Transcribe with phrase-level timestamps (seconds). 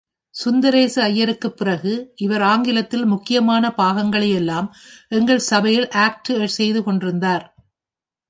[0.35, 1.91] சுந்தரேச ஐயருக்குப் பிறகு
[2.15, 4.67] இவர் ஆங்கிலத்தில் முக்கியமான பாகங்களை யெல்லாம்
[5.09, 7.45] எங்கள் சபையில் ஆக்டு செய்து கொண்டிருந்தார்.